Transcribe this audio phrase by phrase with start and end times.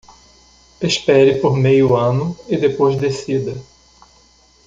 [0.81, 3.53] Espere por meio ano e depois decida